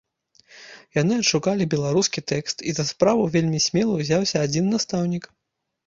[1.01, 5.35] Яны адшукалі беларускі тэкст, і за справу вельмі смела ўзяўся адзін настаўнік.